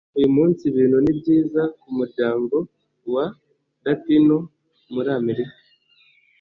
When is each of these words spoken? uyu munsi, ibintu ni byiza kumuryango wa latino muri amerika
uyu 0.17 0.29
munsi, 0.35 0.61
ibintu 0.71 0.97
ni 1.01 1.13
byiza 1.19 1.61
kumuryango 1.79 2.55
wa 3.13 3.25
latino 3.85 4.37
muri 4.93 5.09
amerika 5.19 5.57